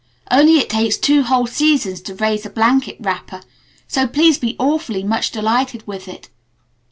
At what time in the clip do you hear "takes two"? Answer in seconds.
0.71-1.21